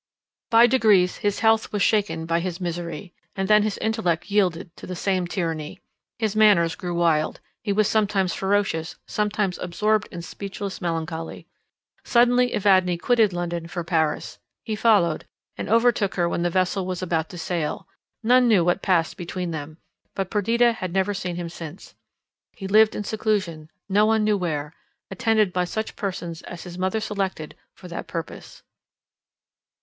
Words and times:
By 0.49 0.65
degrees 0.65 1.17
his 1.17 1.41
health 1.41 1.71
was 1.71 1.83
shaken 1.83 2.25
by 2.25 2.39
his 2.39 2.59
misery, 2.59 3.13
and 3.35 3.47
then 3.47 3.61
his 3.61 3.77
intellect 3.77 4.31
yielded 4.31 4.75
to 4.77 4.87
the 4.87 4.95
same 4.95 5.27
tyranny. 5.27 5.79
His 6.17 6.35
manners 6.35 6.73
grew 6.73 6.95
wild; 6.95 7.39
he 7.61 7.71
was 7.71 7.87
sometimes 7.87 8.33
ferocious, 8.33 8.95
sometimes 9.05 9.59
absorbed 9.59 10.07
in 10.11 10.23
speechless 10.23 10.81
melancholy. 10.81 11.45
Suddenly 12.03 12.51
Evadne 12.55 12.97
quitted 12.97 13.31
London 13.31 13.67
for 13.67 13.83
Paris; 13.83 14.39
he 14.63 14.75
followed, 14.75 15.27
and 15.55 15.69
overtook 15.69 16.15
her 16.15 16.27
when 16.27 16.41
the 16.41 16.49
vessel 16.49 16.83
was 16.87 17.03
about 17.03 17.29
to 17.29 17.37
sail; 17.37 17.87
none 18.23 18.47
knew 18.47 18.65
what 18.65 18.81
passed 18.81 19.17
between 19.17 19.51
them, 19.51 19.77
but 20.15 20.31
Perdita 20.31 20.73
had 20.73 20.91
never 20.93 21.13
seen 21.13 21.35
him 21.35 21.47
since; 21.47 21.93
he 22.53 22.67
lived 22.67 22.95
in 22.95 23.03
seclusion, 23.03 23.69
no 23.87 24.07
one 24.07 24.23
knew 24.23 24.35
where, 24.35 24.73
attended 25.11 25.53
by 25.53 25.63
such 25.65 25.95
persons 25.95 26.41
as 26.41 26.63
his 26.63 26.75
mother 26.75 26.99
selected 26.99 27.53
for 27.75 27.87
that 27.87 28.07
purpose. 28.07 28.63